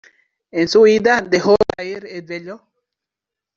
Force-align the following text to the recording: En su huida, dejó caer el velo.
En 0.49 0.67
su 0.67 0.81
huida, 0.81 1.21
dejó 1.21 1.55
caer 1.77 2.07
el 2.07 2.23
velo. 2.23 2.67